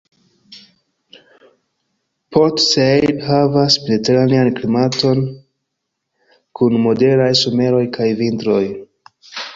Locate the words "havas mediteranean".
3.27-4.49